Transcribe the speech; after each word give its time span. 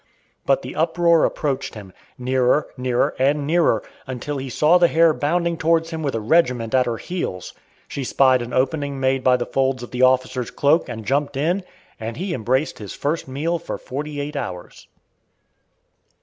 But 0.47 0.63
the 0.63 0.75
uproar 0.75 1.25
approached 1.25 1.75
him 1.75 1.93
nearer, 2.17 2.69
nearer, 2.75 3.15
and 3.19 3.45
nearer, 3.45 3.83
until 4.07 4.37
he 4.39 4.49
saw 4.49 4.79
the 4.79 4.87
hare 4.87 5.13
bounding 5.13 5.57
towards 5.57 5.91
him 5.91 6.01
with 6.01 6.15
a 6.15 6.19
regiment 6.19 6.73
at 6.73 6.87
her 6.87 6.97
heels. 6.97 7.53
She 7.87 8.03
spied 8.03 8.41
an 8.41 8.51
opening 8.51 8.99
made 8.99 9.23
by 9.23 9.37
the 9.37 9.45
folds 9.45 9.83
of 9.83 9.91
the 9.91 10.01
officer's 10.01 10.49
cloak 10.49 10.89
and 10.89 11.05
jumped 11.05 11.37
in, 11.37 11.63
and 11.99 12.17
he 12.17 12.33
embraced 12.33 12.79
his 12.79 12.95
first 12.95 13.27
meal 13.27 13.59
for 13.59 13.77
forty 13.77 14.19
eight 14.19 14.35
hours. 14.35 14.87